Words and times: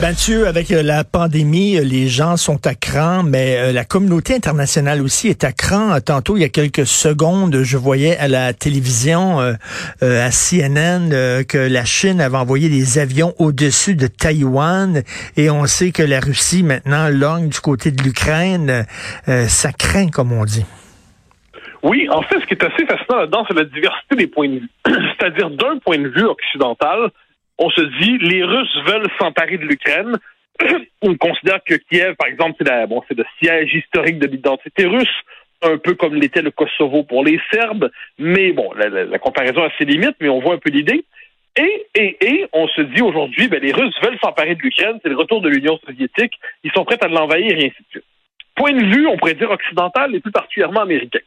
Mathieu, 0.00 0.48
avec 0.48 0.70
euh, 0.72 0.82
la 0.82 1.04
pandémie, 1.04 1.76
euh, 1.76 1.84
les 1.84 2.08
gens 2.08 2.36
sont 2.36 2.66
à 2.66 2.74
cran, 2.74 3.22
mais 3.22 3.56
euh, 3.56 3.72
la 3.72 3.84
communauté 3.84 4.34
internationale 4.34 5.00
aussi 5.00 5.28
est 5.28 5.44
à 5.44 5.52
cran. 5.52 6.00
Tantôt, 6.00 6.36
il 6.36 6.40
y 6.40 6.44
a 6.44 6.48
quelques 6.48 6.86
secondes, 6.86 7.62
je 7.62 7.76
voyais 7.76 8.16
à 8.16 8.26
la 8.26 8.52
télévision, 8.52 9.38
à 9.38 10.30
CNN, 10.30 11.10
que 11.44 11.58
la 11.58 11.84
Chine 11.84 12.20
avait 12.20 12.36
envoyé 12.36 12.68
des 12.68 12.98
avions 12.98 13.34
au-dessus 13.38 13.94
de 13.94 14.06
Taïwan 14.06 15.02
et 15.36 15.50
on 15.50 15.66
sait 15.66 15.92
que 15.92 16.02
la 16.02 16.20
Russie 16.20 16.62
maintenant 16.62 17.08
logne 17.08 17.48
du 17.48 17.60
côté 17.60 17.90
de 17.90 18.02
l'Ukraine. 18.02 18.84
ça 19.26 19.72
craint, 19.72 20.08
comme 20.08 20.32
on 20.32 20.44
dit. 20.44 20.64
Oui, 21.82 22.08
en 22.10 22.22
fait, 22.22 22.40
ce 22.40 22.46
qui 22.46 22.54
est 22.54 22.64
assez 22.64 22.86
fascinant 22.86 23.18
là-dedans, 23.18 23.44
c'est 23.48 23.56
la 23.56 23.64
diversité 23.64 24.16
des 24.16 24.26
points 24.26 24.48
de 24.48 24.60
vue. 24.60 24.68
C'est-à-dire, 24.86 25.50
d'un 25.50 25.78
point 25.78 25.98
de 25.98 26.08
vue 26.08 26.24
occidental, 26.24 27.10
on 27.62 27.70
se 27.70 27.80
dit 28.00 28.18
les 28.18 28.42
Russes 28.42 28.76
veulent 28.86 29.08
s'emparer 29.20 29.56
de 29.56 29.64
l'Ukraine. 29.64 30.18
on 31.02 31.14
considère 31.16 31.60
que 31.64 31.74
Kiev, 31.74 32.16
par 32.16 32.28
exemple, 32.28 32.56
c'est 32.58 32.86
bon, 32.88 33.02
le 33.08 33.24
siège 33.40 33.72
historique 33.74 34.18
de 34.18 34.26
l'identité 34.26 34.84
russe, 34.86 35.16
un 35.62 35.78
peu 35.78 35.94
comme 35.94 36.16
l'était 36.16 36.42
le 36.42 36.50
Kosovo 36.50 37.04
pour 37.04 37.24
les 37.24 37.40
Serbes. 37.52 37.90
Mais 38.18 38.52
bon, 38.52 38.72
la, 38.74 39.18
comparaison 39.18 39.62
a 39.62 39.70
ses 39.78 39.84
limites, 39.84 40.16
mais 40.20 40.28
on 40.28 40.40
voit 40.40 40.54
un 40.54 40.58
peu 40.58 40.70
l'idée. 40.70 41.04
Et, 41.56 41.86
et, 41.94 42.16
et 42.20 42.46
on 42.52 42.66
se 42.66 42.80
dit 42.80 43.02
aujourd'hui, 43.02 43.46
ben, 43.46 43.60
les 43.62 43.72
Russes 43.72 43.94
veulent 44.02 44.18
s'emparer 44.22 44.56
de 44.56 44.62
l'Ukraine, 44.62 44.98
c'est 45.02 45.10
le 45.10 45.16
retour 45.16 45.40
de 45.40 45.48
l'Union 45.48 45.78
soviétique, 45.86 46.32
ils 46.64 46.72
sont 46.72 46.84
prêts 46.84 46.98
à 47.00 47.08
l'envahir 47.08 47.52
et 47.52 47.66
ainsi 47.66 47.76
de 47.78 47.90
suite. 47.90 48.04
Point 48.56 48.72
de 48.72 48.84
vue, 48.84 49.06
on 49.06 49.16
pourrait 49.18 49.34
dire 49.34 49.50
occidental 49.50 50.14
et 50.14 50.20
plus 50.20 50.32
particulièrement 50.32 50.80
américain. 50.80 51.20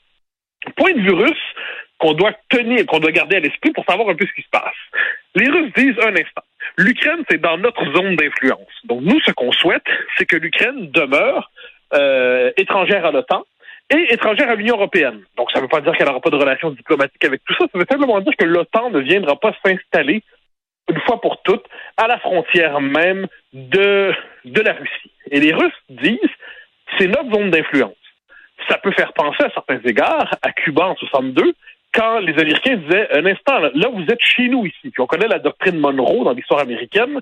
Point 0.76 0.94
de 0.94 1.02
vue 1.02 1.14
russe, 1.14 1.54
qu'on 1.98 2.14
doit 2.14 2.34
tenir, 2.50 2.86
qu'on 2.86 3.00
doit 3.00 3.12
garder 3.12 3.38
à 3.38 3.40
l'esprit 3.40 3.72
pour 3.72 3.86
savoir 3.86 4.10
un 4.10 4.16
peu 4.16 4.26
ce 4.26 4.34
qui 4.34 4.42
se 4.42 4.50
passe. 4.50 4.76
Les 5.36 5.50
Russes 5.50 5.72
disent 5.76 6.00
un 6.02 6.14
instant, 6.14 6.44
l'Ukraine, 6.78 7.24
c'est 7.30 7.42
dans 7.42 7.58
notre 7.58 7.86
zone 7.94 8.16
d'influence. 8.16 8.72
Donc 8.84 9.02
nous, 9.02 9.20
ce 9.22 9.32
qu'on 9.32 9.52
souhaite, 9.52 9.86
c'est 10.18 10.26
que 10.26 10.38
l'Ukraine 10.38 10.92
demeure 10.92 11.50
euh, 11.94 12.52
étrangère 12.58 13.06
à 13.06 13.12
l'OTAN 13.12 13.46
et 13.90 14.14
étrangère 14.14 14.50
à 14.50 14.56
l'Union 14.56 14.76
européenne. 14.76 15.22
Donc 15.38 15.52
ça 15.52 15.60
ne 15.60 15.64
veut 15.64 15.70
pas 15.70 15.82
dire 15.82 15.94
qu'elle 15.94 16.08
n'aura 16.08 16.20
pas 16.20 16.30
de 16.30 16.36
relations 16.36 16.72
diplomatiques 16.72 17.24
avec 17.24 17.44
tout 17.46 17.54
ça, 17.54 17.66
ça 17.72 17.78
veut 17.78 17.86
simplement 17.90 18.20
dire 18.20 18.34
que 18.38 18.46
l'OTAN 18.46 18.90
ne 18.90 19.00
viendra 19.00 19.40
pas 19.40 19.54
s'installer 19.64 20.24
une 20.90 21.00
fois 21.02 21.20
pour 21.22 21.42
toutes 21.44 21.66
à 21.98 22.08
la 22.08 22.20
frontière 22.20 22.80
même 22.82 23.28
de, 23.54 24.14
de 24.46 24.62
la 24.62 24.74
Russie. 24.74 25.12
Et 25.32 25.40
les 25.40 25.54
Russes 25.54 25.74
disent, 25.90 26.20
c'est 26.98 27.08
notre 27.08 27.32
zone 27.34 27.52
d'influence. 27.52 27.96
Ça 28.70 28.78
peut 28.78 28.92
faire 28.92 29.14
penser 29.14 29.44
à 29.44 29.50
certains 29.52 29.80
égards 29.84 30.36
à 30.42 30.52
Cuba 30.52 30.88
en 30.88 30.96
62, 30.96 31.54
quand 31.96 32.20
les 32.20 32.34
Américains 32.34 32.76
disaient 32.76 33.08
un 33.14 33.26
instant, 33.26 33.60
là, 33.60 33.88
vous 33.92 34.04
êtes 34.04 34.22
chez 34.22 34.48
nous 34.50 34.66
ici. 34.66 34.90
Puis 34.92 35.02
on 35.02 35.08
connaît 35.08 35.28
la 35.28 35.40
doctrine 35.40 35.80
Monroe 35.80 36.24
dans 36.24 36.34
l'histoire 36.34 36.60
américaine 36.60 37.20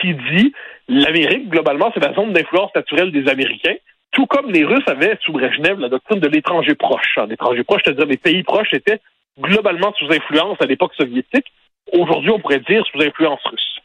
qui 0.00 0.14
dit 0.14 0.52
l'Amérique, 0.88 1.48
globalement, 1.48 1.90
c'est 1.94 2.04
la 2.04 2.14
zone 2.14 2.32
d'influence 2.32 2.74
naturelle 2.74 3.12
des 3.12 3.28
Américains. 3.28 3.76
Tout 4.12 4.26
comme 4.26 4.50
les 4.50 4.64
Russes 4.64 4.86
avaient 4.86 5.18
sous 5.22 5.32
Brezhnev 5.32 5.78
la 5.78 5.88
doctrine 5.88 6.20
de 6.20 6.28
l'étranger 6.28 6.74
proche. 6.74 7.18
L'étranger 7.28 7.64
proche, 7.64 7.82
c'est-à-dire 7.84 8.06
les 8.06 8.16
pays 8.16 8.42
proches 8.42 8.72
étaient 8.72 9.00
globalement 9.38 9.92
sous 9.98 10.10
influence 10.10 10.56
à 10.60 10.66
l'époque 10.66 10.94
soviétique. 10.94 11.46
Aujourd'hui, 11.92 12.30
on 12.30 12.38
pourrait 12.38 12.60
dire 12.60 12.84
sous 12.86 13.02
influence 13.02 13.40
russe. 13.44 13.80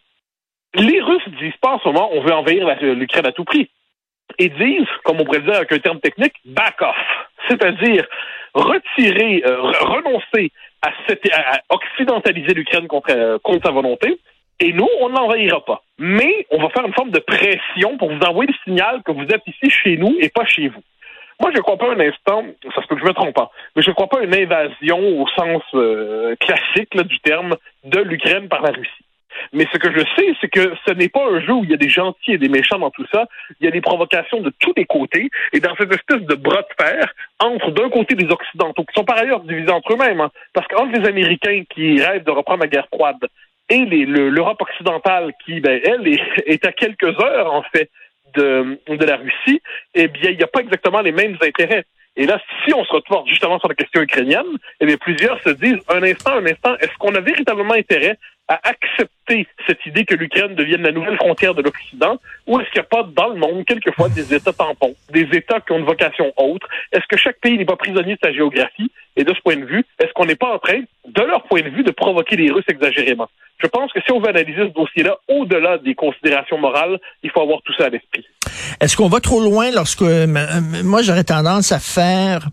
Les 0.75 1.01
Russes 1.01 1.27
disent 1.41 1.57
pas 1.61 1.71
en 1.71 1.79
ce 1.79 1.87
moment 1.87 2.09
on 2.13 2.21
veut 2.21 2.33
envahir 2.33 2.65
l'Ukraine 2.95 3.25
à 3.25 3.31
tout 3.31 3.43
prix. 3.43 3.69
Et 4.37 4.49
disent, 4.49 4.87
comme 5.03 5.19
on 5.19 5.25
pourrait 5.25 5.41
dire 5.41 5.55
avec 5.55 5.71
un 5.71 5.79
terme 5.79 5.99
technique, 5.99 6.35
back 6.45 6.79
off. 6.81 6.95
C'est-à-dire, 7.49 8.05
retirer, 8.53 9.43
euh, 9.45 9.61
renoncer 9.61 10.51
à, 10.81 10.91
occidentaliser 11.69 12.53
l'Ukraine 12.53 12.87
contre, 12.87 13.11
euh, 13.11 13.37
contre 13.43 13.67
sa 13.67 13.71
volonté, 13.71 14.19
et 14.61 14.73
nous, 14.73 14.87
on 14.99 15.09
ne 15.09 15.15
l'envahira 15.15 15.63
pas. 15.63 15.81
Mais 15.97 16.45
on 16.51 16.61
va 16.61 16.69
faire 16.69 16.85
une 16.85 16.93
forme 16.93 17.11
de 17.11 17.19
pression 17.19 17.97
pour 17.97 18.11
vous 18.11 18.19
envoyer 18.19 18.51
le 18.51 18.57
signal 18.63 19.01
que 19.03 19.11
vous 19.11 19.23
êtes 19.23 19.45
ici 19.47 19.69
chez 19.69 19.97
nous 19.97 20.15
et 20.19 20.29
pas 20.29 20.45
chez 20.45 20.67
vous. 20.67 20.83
Moi, 21.41 21.51
je 21.53 21.57
ne 21.57 21.61
crois 21.61 21.77
pas 21.77 21.93
un 21.93 21.99
instant, 22.01 22.43
ça 22.75 22.81
se 22.81 22.87
peut 22.87 22.95
que 22.95 23.01
je 23.01 23.05
me 23.05 23.13
trompe 23.13 23.33
pas, 23.33 23.49
mais 23.75 23.81
je 23.81 23.89
ne 23.89 23.95
crois 23.95 24.07
pas 24.07 24.21
une 24.21 24.35
invasion 24.35 24.99
au 24.99 25.25
sens 25.29 25.63
euh, 25.73 26.35
classique 26.35 26.97
du 27.01 27.19
terme 27.21 27.55
de 27.85 27.99
l'Ukraine 27.99 28.49
par 28.49 28.61
la 28.61 28.71
Russie. 28.71 29.05
Mais 29.53 29.65
ce 29.71 29.77
que 29.77 29.91
je 29.91 29.99
sais, 30.15 30.33
c'est 30.41 30.49
que 30.49 30.73
ce 30.87 30.93
n'est 30.93 31.09
pas 31.09 31.25
un 31.25 31.41
jeu 31.41 31.53
où 31.53 31.63
il 31.63 31.69
y 31.69 31.73
a 31.73 31.77
des 31.77 31.89
gentils 31.89 32.33
et 32.33 32.37
des 32.37 32.49
méchants 32.49 32.79
dans 32.79 32.91
tout 32.91 33.05
ça. 33.11 33.27
Il 33.59 33.65
y 33.65 33.67
a 33.67 33.71
des 33.71 33.81
provocations 33.81 34.41
de 34.41 34.51
tous 34.59 34.73
les 34.75 34.85
côtés. 34.85 35.29
Et 35.53 35.59
dans 35.59 35.75
cette 35.75 35.93
espèce 35.93 36.21
de 36.21 36.35
bras 36.35 36.61
de 36.61 36.83
fer, 36.83 37.13
entre 37.39 37.71
d'un 37.71 37.89
côté 37.89 38.15
les 38.15 38.29
Occidentaux, 38.31 38.83
qui 38.83 38.93
sont 38.93 39.05
par 39.05 39.17
ailleurs 39.17 39.41
divisés 39.41 39.71
entre 39.71 39.93
eux-mêmes, 39.93 40.21
hein, 40.21 40.31
parce 40.53 40.67
qu'entre 40.67 40.97
les 40.97 41.07
Américains 41.07 41.63
qui 41.69 42.01
rêvent 42.01 42.23
de 42.23 42.31
reprendre 42.31 42.61
la 42.61 42.67
guerre 42.67 42.87
froide 42.93 43.27
et 43.69 43.85
l'Europe 43.85 44.61
occidentale 44.61 45.31
qui, 45.45 45.59
ben, 45.59 45.79
elle, 45.83 46.07
est, 46.45 46.65
à 46.65 46.71
quelques 46.71 47.19
heures, 47.21 47.53
en 47.53 47.63
fait, 47.63 47.89
de, 48.35 48.79
de 48.87 49.05
la 49.05 49.17
Russie, 49.17 49.61
eh 49.95 50.07
bien, 50.07 50.31
il 50.31 50.37
n'y 50.37 50.43
a 50.43 50.47
pas 50.47 50.61
exactement 50.61 51.01
les 51.01 51.11
mêmes 51.11 51.37
intérêts. 51.41 51.85
Et 52.15 52.25
là, 52.25 52.39
si 52.65 52.73
on 52.73 52.83
se 52.83 52.91
retrouve 52.91 53.25
justement 53.27 53.59
sur 53.59 53.69
la 53.69 53.75
question 53.75 54.01
ukrainienne, 54.01 54.57
eh 54.79 54.85
bien, 54.85 54.97
plusieurs 54.97 55.41
se 55.41 55.51
disent, 55.51 55.79
un 55.87 56.03
instant, 56.03 56.33
un 56.33 56.45
instant, 56.45 56.75
est-ce 56.79 56.95
qu'on 56.97 57.15
a 57.15 57.21
véritablement 57.21 57.73
intérêt 57.73 58.17
à 58.49 58.59
accepter 58.67 59.47
cette 59.67 59.85
idée 59.85 60.05
que 60.05 60.15
l'Ukraine 60.15 60.55
devienne 60.55 60.81
la 60.81 60.91
nouvelle 60.91 61.15
frontière 61.17 61.53
de 61.53 61.61
l'Occident, 61.61 62.19
ou 62.47 62.59
est-ce 62.59 62.69
qu'il 62.71 62.81
n'y 62.81 62.87
a 62.87 62.89
pas 62.89 63.07
dans 63.15 63.29
le 63.29 63.35
monde 63.35 63.63
quelquefois 63.63 64.09
des 64.09 64.33
États 64.33 64.51
tampons, 64.51 64.95
des 65.11 65.27
États 65.31 65.61
qui 65.61 65.71
ont 65.71 65.77
une 65.77 65.85
vocation 65.85 66.33
autre? 66.35 66.67
Est-ce 66.91 67.05
que 67.07 67.15
chaque 67.15 67.39
pays 67.39 67.57
n'est 67.57 67.65
pas 67.65 67.75
prisonnier 67.75 68.15
de 68.15 68.19
sa 68.21 68.33
géographie? 68.33 68.91
Et 69.15 69.23
de 69.23 69.33
ce 69.33 69.41
point 69.41 69.57
de 69.57 69.65
vue, 69.65 69.85
est-ce 69.99 70.13
qu'on 70.13 70.25
n'est 70.25 70.35
pas 70.35 70.53
en 70.55 70.59
train, 70.59 70.79
de 71.05 71.21
leur 71.21 71.43
point 71.43 71.61
de 71.61 71.69
vue, 71.69 71.83
de 71.83 71.91
provoquer 71.91 72.37
les 72.37 72.51
Russes 72.51 72.63
exagérément? 72.69 73.27
Je 73.61 73.67
pense 73.67 73.91
que 73.91 73.99
si 74.01 74.11
on 74.13 74.19
veut 74.21 74.29
analyser 74.29 74.61
ce 74.61 74.73
dossier-là, 74.73 75.17
au-delà 75.27 75.77
des 75.77 75.93
considérations 75.93 76.57
morales, 76.57 76.97
il 77.21 77.29
faut 77.29 77.41
avoir 77.41 77.61
tout 77.63 77.73
ça 77.73 77.85
à 77.85 77.89
l'esprit. 77.89 78.25
Est-ce 78.79 78.95
qu'on 78.95 79.09
va 79.09 79.19
trop 79.19 79.41
loin 79.41 79.71
lorsque 79.71 80.01
moi 80.01 81.01
j'aurais 81.01 81.25
tendance 81.25 81.73
à 81.73 81.79
faire 81.79 82.47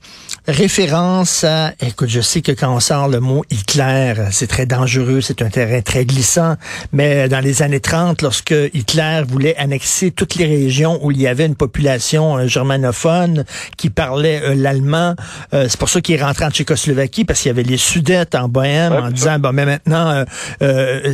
référence 0.48 1.44
à 1.44 1.72
écoute, 1.80 2.08
je 2.08 2.20
sais 2.20 2.40
que 2.40 2.52
quand 2.52 2.74
on 2.74 2.80
sort 2.80 3.08
le 3.08 3.20
mot 3.20 3.44
Hitler, 3.50 4.14
c'est 4.30 4.46
très 4.46 4.66
dangereux, 4.66 5.20
c'est 5.20 5.42
un 5.42 5.48
terrain 5.48 5.80
très 5.80 6.04
glissant, 6.04 6.56
mais 6.92 7.28
dans 7.28 7.40
les 7.40 7.62
années 7.62 7.80
30 7.80 8.22
lorsque 8.22 8.54
Hitler 8.72 9.22
voulait 9.28 9.56
annexer 9.56 10.10
toutes 10.10 10.36
les 10.36 10.46
régions 10.46 10.98
où 11.02 11.10
il 11.10 11.20
y 11.20 11.26
avait 11.26 11.46
une 11.46 11.56
population 11.56 12.38
euh, 12.38 12.46
germanophone 12.46 13.44
qui 13.76 13.90
parlait 13.90 14.40
euh, 14.42 14.54
l'allemand, 14.54 15.14
euh, 15.52 15.66
c'est 15.68 15.78
pour 15.78 15.88
ça 15.88 16.00
qu'il 16.00 16.14
est 16.14 16.22
rentré 16.22 16.44
en 16.44 16.50
Tchécoslovaquie 16.50 17.24
parce 17.24 17.40
qu'il 17.40 17.48
y 17.48 17.50
avait 17.50 17.62
les 17.62 17.76
Sudètes 17.76 18.34
en 18.34 18.48
Bohème 18.48 18.92
en 18.92 19.10
disant 19.10 19.38
bon 19.38 19.52
mais 19.52 19.66
maintenant 19.66 20.24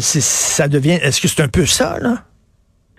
ça 0.01 0.69
devient 0.69 0.99
est-ce 1.03 1.21
que 1.21 1.29
c'est 1.29 1.43
un 1.43 1.49
peu 1.49 1.67
ça 1.67 1.99
là? 2.01 2.25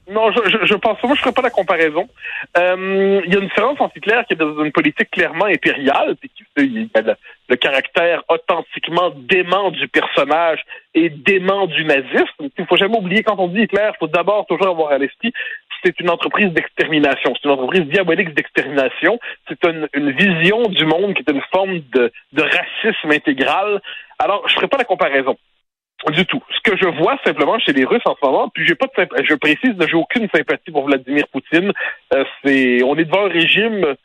Non, 0.09 0.31
je, 0.31 0.49
je, 0.49 0.65
je 0.65 0.73
pense 0.75 1.01
moi 1.03 1.15
je 1.15 1.21
ferai 1.21 1.31
pas 1.31 1.41
la 1.41 1.49
comparaison. 1.49 2.09
Euh, 2.57 3.21
il 3.25 3.33
y 3.33 3.35
a 3.35 3.39
une 3.39 3.47
différence 3.47 3.79
entre 3.79 3.97
Hitler 3.97 4.21
qui 4.27 4.33
est 4.33 4.37
dans 4.37 4.63
une 4.63 4.71
politique 4.71 5.09
clairement 5.11 5.45
impériale, 5.45 6.15
puis 6.19 6.31
il 6.57 6.89
a 6.93 7.01
le, 7.49 7.55
caractère 7.55 8.23
authentiquement 8.27 9.11
dément 9.15 9.71
du 9.71 9.87
personnage 9.87 10.61
et 10.93 11.09
dément 11.09 11.67
du 11.67 11.85
nazisme. 11.85 12.49
Il 12.57 12.65
faut 12.65 12.75
jamais 12.75 12.97
oublier 12.97 13.23
quand 13.23 13.37
on 13.37 13.47
dit 13.47 13.61
Hitler, 13.61 13.91
il 13.93 13.97
faut 13.99 14.07
d'abord 14.07 14.45
toujours 14.47 14.67
avoir 14.67 14.91
à 14.91 14.97
l'esprit 14.97 15.31
c'est 15.85 15.99
une 15.99 16.09
entreprise 16.09 16.51
d'extermination, 16.53 17.33
c'est 17.35 17.43
une 17.43 17.55
entreprise 17.55 17.83
diabolique 17.87 18.33
d'extermination, 18.33 19.19
c'est 19.49 19.61
une, 19.65 19.89
une, 19.93 20.11
vision 20.11 20.63
du 20.69 20.85
monde 20.85 21.13
qui 21.13 21.23
est 21.27 21.31
une 21.31 21.41
forme 21.51 21.79
de, 21.93 22.11
de 22.31 22.41
racisme 22.41 23.11
intégral. 23.11 23.81
Alors, 24.17 24.47
je 24.47 24.53
ferai 24.53 24.67
pas 24.67 24.77
la 24.77 24.85
comparaison. 24.85 25.37
Du 26.11 26.25
tout. 26.25 26.43
Ce 26.49 26.69
que 26.69 26.77
je 26.77 26.85
vois 26.85 27.17
simplement 27.23 27.57
chez 27.59 27.71
les 27.71 27.85
Russes 27.85 28.01
en 28.05 28.15
ce 28.15 28.25
moment, 28.25 28.49
puis 28.49 28.67
j'ai 28.67 28.75
pas 28.75 28.87
de 28.87 29.23
je 29.23 29.35
précise, 29.35 29.73
j'ai 29.79 29.95
aucune 29.95 30.27
sympathie 30.35 30.71
pour 30.71 30.85
Vladimir 30.85 31.25
Poutine. 31.29 31.71
Euh, 32.13 32.25
c'est, 32.43 32.83
on 32.83 32.97
est 32.97 33.05
devant 33.05 33.25
un 33.25 33.29
régime 33.29 33.95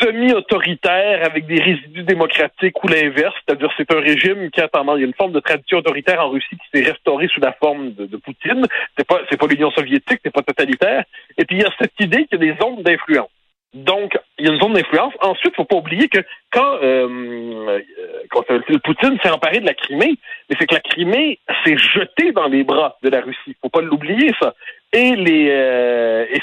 semi-autoritaire 0.00 1.24
avec 1.24 1.46
des 1.46 1.60
résidus 1.60 2.02
démocratiques 2.02 2.82
ou 2.82 2.88
l'inverse, 2.88 3.34
c'est-à-dire 3.46 3.70
c'est 3.76 3.92
un 3.92 4.00
régime 4.00 4.50
qui 4.50 4.60
a 4.60 4.68
tendance, 4.68 4.96
il 4.98 5.02
y 5.02 5.04
a 5.04 5.06
une 5.06 5.14
forme 5.14 5.32
de 5.32 5.40
tradition 5.40 5.78
autoritaire 5.78 6.20
en 6.20 6.30
Russie 6.30 6.56
qui 6.56 6.66
s'est 6.72 6.90
restaurée 6.90 7.28
sous 7.28 7.40
la 7.40 7.52
forme 7.52 7.92
de, 7.94 8.16
Poutine. 8.16 8.64
C'est 8.96 9.06
pas, 9.06 9.20
c'est 9.30 9.38
pas 9.38 9.46
l'Union 9.46 9.70
soviétique, 9.70 10.20
c'est 10.24 10.34
pas 10.34 10.42
totalitaire. 10.42 11.04
Et 11.36 11.44
puis 11.44 11.56
il 11.56 11.62
y 11.62 11.64
a 11.64 11.70
cette 11.80 11.98
idée 12.00 12.26
qu'il 12.26 12.42
y 12.42 12.48
a 12.48 12.52
des 12.52 12.60
zones 12.60 12.82
d'influence. 12.82 13.30
Donc, 13.74 14.18
il 14.38 14.46
y 14.46 14.48
a 14.48 14.52
une 14.52 14.60
zone 14.60 14.72
d'influence. 14.72 15.12
Ensuite, 15.20 15.54
faut 15.54 15.64
pas 15.64 15.76
oublier 15.76 16.08
que 16.08 16.18
quand, 16.50 16.78
euh, 16.82 17.80
quand 17.82 18.17
Poutine 18.28 19.18
s'est 19.22 19.30
emparé 19.30 19.60
de 19.60 19.66
la 19.66 19.74
Crimée, 19.74 20.14
mais 20.48 20.56
c'est 20.58 20.66
que 20.66 20.74
la 20.74 20.80
Crimée 20.80 21.38
s'est 21.64 21.76
jetée 21.76 22.32
dans 22.32 22.46
les 22.46 22.64
bras 22.64 22.96
de 23.02 23.08
la 23.08 23.20
Russie. 23.20 23.56
faut 23.60 23.68
pas 23.68 23.80
l'oublier, 23.80 24.32
ça. 24.40 24.54
Et 24.92 25.16
les 25.16 25.48
euh, 25.50 26.24
et 26.32 26.40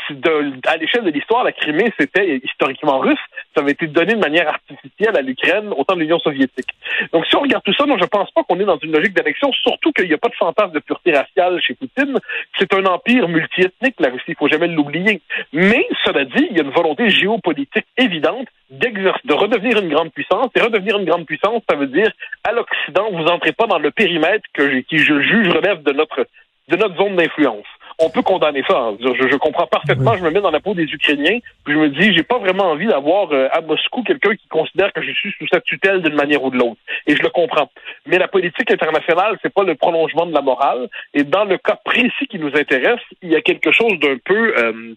à 0.68 0.78
l'échelle 0.78 1.04
de 1.04 1.10
l'histoire, 1.10 1.44
la 1.44 1.52
Crimée, 1.52 1.92
c'était 2.00 2.40
historiquement 2.44 3.00
russe, 3.00 3.20
ça 3.56 3.62
avait 3.62 3.72
été 3.72 3.88
donné 3.88 4.14
de 4.14 4.20
manière 4.20 4.48
artificielle 4.48 5.18
à 5.18 5.22
l'Ukraine 5.22 5.74
au 5.76 5.84
temps 5.84 5.96
de 5.96 6.02
l'Union 6.02 6.20
soviétique. 6.20 6.70
Donc, 7.12 7.26
si 7.26 7.36
on 7.36 7.42
regarde 7.42 7.64
tout 7.64 7.74
ça, 7.74 7.86
non, 7.86 7.98
je 7.98 8.06
pense 8.06 8.30
pas 8.32 8.44
qu'on 8.44 8.60
est 8.60 8.66
dans 8.66 8.78
une 8.78 8.92
logique 8.92 9.14
d'annexion, 9.14 9.52
surtout 9.52 9.92
qu'il 9.94 10.08
n'y 10.08 10.14
a 10.14 10.20
pas 10.20 10.30
de 10.30 10.36
fantasme 10.36 10.74
de 10.74 10.80
pureté 10.80 11.14
raciale 11.14 11.60
chez 11.60 11.74
Poutine. 11.74 12.20
C'est 12.60 12.72
un 12.76 12.86
empire 12.86 13.28
multiethnique, 13.28 13.96
la 14.00 14.10
Russie, 14.10 14.26
il 14.30 14.36
faut 14.36 14.48
jamais 14.48 14.68
l'oublier. 14.68 15.22
Mais, 15.52 15.88
cela 16.06 16.26
dit, 16.26 16.48
il 16.52 16.58
y 16.58 16.60
a 16.60 16.64
une 16.64 16.72
volonté 16.72 17.10
géopolitique 17.10 17.88
évidente 17.98 18.48
de 18.80 19.34
redevenir 19.34 19.80
une 19.82 19.90
grande 19.90 20.12
puissance. 20.12 20.50
Et 20.56 20.62
redevenir 20.62 20.98
une 20.98 21.06
grande 21.06 21.26
puissance, 21.26 21.62
ça 21.70 21.76
veut 21.76 21.88
dire, 21.88 22.12
à 22.44 22.52
l'Occident, 22.52 23.10
vous 23.12 23.26
entrez 23.26 23.52
pas 23.52 23.68
dans 23.68 23.80
le 23.80 23.92
périmètre 23.92 24.46
que 24.54 24.80
qui, 24.82 24.98
je 25.00 25.20
juge, 25.22 25.50
relève 25.50 25.84
de 25.84 25.92
notre 25.92 26.28
de 26.68 26.78
notre 26.78 26.96
zone 26.96 27.16
d'influence. 27.16 27.66
On 28.00 28.10
peut 28.10 28.24
condamner 28.24 28.64
ça. 28.68 28.78
Hein. 28.78 28.98
Je, 29.00 29.28
je, 29.30 29.38
comprends 29.38 29.68
parfaitement. 29.68 30.16
Je 30.18 30.24
me 30.24 30.32
mets 30.32 30.42
dans 30.42 30.52
la 30.52 30.60
peau 30.60 30.74
des 30.74 30.84
Ukrainiens. 30.84 31.40
Puis 31.64 31.74
je 31.74 31.80
me 31.80 31.90
dis, 31.90 32.14
j'ai 32.14 32.24
pas 32.24 32.40
vraiment 32.40 32.72
envie 32.72 32.88
d'avoir 32.88 33.32
euh, 33.32 33.48
à 33.52 33.62
Moscou 33.62 34.04
quelqu'un 34.04 34.36
qui 34.36 34.48
considère 34.48 34.92
que 34.92 35.02
je 35.02 35.12
suis 35.12 35.32
sous 35.38 35.48
sa 35.48 35.62
tutelle 35.62 36.02
d'une 36.02 36.16
manière 36.16 36.44
ou 36.44 36.50
de 36.50 36.58
l'autre. 36.58 36.82
Et 37.08 37.16
je 37.16 37.22
le 37.22 37.30
comprends. 37.30 37.70
Mais 38.06 38.18
la 38.18 38.28
politique 38.28 38.70
internationale, 38.72 39.38
c'est 39.42 39.54
pas 39.54 39.64
le 39.64 39.76
prolongement 39.76 40.26
de 40.26 40.34
la 40.34 40.42
morale. 40.42 40.90
Et 41.14 41.24
dans 41.24 41.46
le 41.46 41.58
cas 41.58 41.80
précis 41.86 42.28
qui 42.30 42.40
nous 42.40 42.52
intéresse, 42.56 43.02
il 43.22 43.30
y 43.30 43.36
a 43.36 43.42
quelque 43.42 43.72
chose 43.72 43.98
d'un 44.00 44.18
peu 44.26 44.56
euh, 44.58 44.96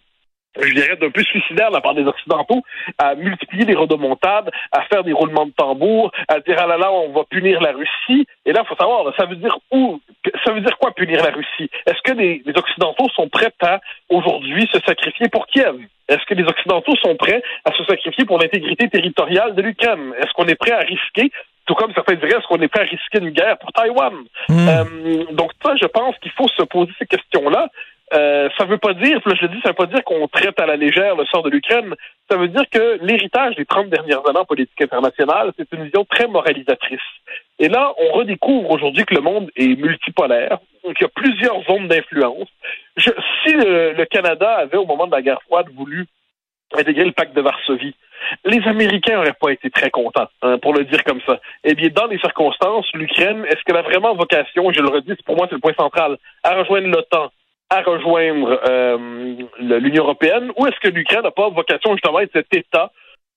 je 0.57 0.73
dirais, 0.73 0.95
d'un 0.95 1.11
peu 1.11 1.23
suicidaire 1.23 1.69
de 1.69 1.75
la 1.75 1.81
part 1.81 1.93
des 1.93 2.05
Occidentaux, 2.05 2.61
à 2.97 3.15
multiplier 3.15 3.65
les 3.65 3.75
rodomontades, 3.75 4.49
à 4.71 4.81
faire 4.83 5.03
des 5.03 5.13
roulements 5.13 5.45
de 5.45 5.51
tambour, 5.51 6.11
à 6.27 6.39
dire 6.39 6.55
ah 6.59 6.67
là 6.67 6.77
là, 6.77 6.91
on 6.91 7.09
va 7.09 7.23
punir 7.29 7.61
la 7.61 7.71
Russie. 7.71 8.25
Et 8.45 8.51
là, 8.51 8.61
il 8.63 8.67
faut 8.67 8.75
savoir, 8.75 9.13
ça 9.17 9.25
veut 9.25 9.35
dire 9.35 9.57
où 9.71 9.99
ça 10.43 10.51
veut 10.51 10.61
dire 10.61 10.77
quoi 10.77 10.91
punir 10.91 11.23
la 11.23 11.31
Russie? 11.31 11.69
Est-ce 11.85 12.01
que 12.03 12.17
les, 12.17 12.41
Occidentaux 12.55 13.09
sont 13.15 13.29
prêts 13.29 13.51
à 13.61 13.79
aujourd'hui 14.09 14.67
se 14.71 14.79
sacrifier 14.85 15.29
pour 15.29 15.47
Kiev? 15.47 15.75
Est-ce 16.07 16.25
que 16.25 16.33
les 16.33 16.43
Occidentaux 16.43 16.95
sont 17.03 17.15
prêts 17.15 17.41
à 17.65 17.71
se 17.71 17.83
sacrifier 17.85 18.25
pour 18.25 18.39
l'intégrité 18.39 18.89
territoriale 18.89 19.55
de 19.55 19.61
l'Ukraine? 19.61 20.13
Est-ce 20.17 20.33
qu'on 20.33 20.47
est 20.47 20.55
prêt 20.55 20.71
à 20.71 20.79
risquer 20.79 21.31
tout 21.65 21.75
comme 21.75 21.93
certains 21.93 22.15
diraient, 22.15 22.39
est-ce 22.39 22.47
qu'on 22.47 22.59
est 22.61 22.67
prêt 22.67 22.81
à 22.81 22.89
risquer 22.89 23.19
une 23.19 23.29
guerre 23.29 23.59
pour 23.59 23.71
Taïwan? 23.73 24.13
Hmm. 24.47 24.67
Euh, 24.67 25.25
donc 25.33 25.51
ça, 25.63 25.75
je 25.79 25.85
pense 25.85 26.17
qu'il 26.17 26.31
faut 26.31 26.47
se 26.47 26.63
poser 26.63 26.91
ces 26.97 27.05
questions-là. 27.05 27.69
Euh, 28.13 28.49
ça 28.57 28.65
veut 28.65 28.77
pas 28.77 28.93
dire, 28.93 29.19
je 29.23 29.41
le 29.41 29.47
dis, 29.49 29.61
ça 29.61 29.69
veut 29.69 29.75
pas 29.75 29.85
dire 29.85 30.03
qu'on 30.03 30.27
traite 30.27 30.59
à 30.59 30.65
la 30.65 30.75
légère 30.75 31.15
le 31.15 31.25
sort 31.25 31.43
de 31.43 31.49
l'Ukraine. 31.49 31.93
Ça 32.29 32.37
veut 32.37 32.47
dire 32.47 32.63
que 32.71 32.97
l'héritage 33.01 33.55
des 33.55 33.65
30 33.65 33.89
dernières 33.89 34.27
années 34.27 34.39
en 34.39 34.45
politique 34.45 34.81
internationale, 34.81 35.51
c'est 35.57 35.71
une 35.73 35.85
vision 35.85 36.05
très 36.05 36.27
moralisatrice. 36.27 36.99
Et 37.59 37.69
là, 37.69 37.93
on 37.97 38.17
redécouvre 38.17 38.71
aujourd'hui 38.71 39.05
que 39.05 39.13
le 39.13 39.21
monde 39.21 39.51
est 39.55 39.79
multipolaire, 39.79 40.57
qu'il 40.83 41.01
y 41.01 41.05
a 41.05 41.09
plusieurs 41.09 41.63
zones 41.65 41.87
d'influence. 41.87 42.47
Si 42.97 43.53
le, 43.53 44.05
Canada 44.05 44.57
avait, 44.57 44.77
au 44.77 44.85
moment 44.85 45.05
de 45.05 45.11
la 45.11 45.21
guerre 45.21 45.41
froide, 45.43 45.67
voulu 45.75 46.05
intégrer 46.75 47.05
le 47.05 47.11
pacte 47.11 47.35
de 47.35 47.41
Varsovie, 47.41 47.95
les 48.45 48.67
Américains 48.67 49.15
n'auraient 49.15 49.33
pas 49.39 49.51
été 49.51 49.69
très 49.69 49.89
contents, 49.89 50.27
hein, 50.41 50.57
pour 50.59 50.73
le 50.73 50.83
dire 50.85 51.03
comme 51.03 51.21
ça. 51.25 51.39
Eh 51.63 51.73
bien, 51.73 51.89
dans 51.89 52.07
les 52.07 52.19
circonstances, 52.19 52.85
l'Ukraine, 52.93 53.45
est-ce 53.45 53.63
qu'elle 53.63 53.77
a 53.77 53.81
vraiment 53.81 54.13
vocation, 54.15 54.71
je 54.71 54.81
le 54.81 54.89
redis, 54.89 55.15
pour 55.25 55.35
moi 55.35 55.47
c'est 55.49 55.55
le 55.55 55.61
point 55.61 55.73
central, 55.73 56.17
à 56.43 56.55
rejoindre 56.55 56.87
l'OTAN, 56.87 57.31
à 57.69 57.81
rejoindre 57.81 58.59
euh, 58.67 58.97
l'Union 59.59 60.03
européenne, 60.03 60.51
ou 60.57 60.65
est-ce 60.65 60.79
que 60.79 60.87
l'Ukraine 60.87 61.21
n'a 61.23 61.31
pas 61.31 61.49
vocation 61.49 61.93
justement 61.93 62.17
à 62.17 62.23
être 62.23 62.33
cet 62.33 62.53
État 62.53 62.91